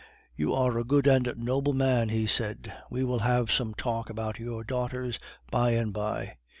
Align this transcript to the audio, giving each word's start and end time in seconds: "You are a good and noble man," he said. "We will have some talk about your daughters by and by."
"You 0.35 0.55
are 0.55 0.79
a 0.79 0.83
good 0.83 1.05
and 1.05 1.31
noble 1.37 1.73
man," 1.73 2.09
he 2.09 2.25
said. 2.25 2.73
"We 2.89 3.03
will 3.03 3.19
have 3.19 3.51
some 3.51 3.75
talk 3.75 4.09
about 4.09 4.39
your 4.39 4.63
daughters 4.63 5.19
by 5.51 5.73
and 5.73 5.93
by." 5.93 6.37